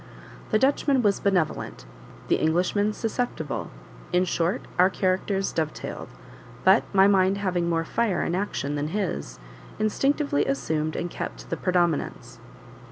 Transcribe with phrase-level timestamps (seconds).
[0.49, 1.85] The Dutchman was benevolent,
[2.27, 3.69] the Englishman susceptible;
[4.11, 6.07] in short our characters dovetailed,
[6.63, 9.37] but my mind having more fire and action than his,
[9.77, 12.39] instinctively assumed and kept the predominance.